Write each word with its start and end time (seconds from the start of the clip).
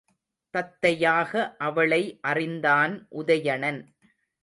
தத்தையாக 0.53 1.55
அவளை 1.57 2.01
அறிந்தான் 2.21 3.07
உதயணன். 3.11 3.81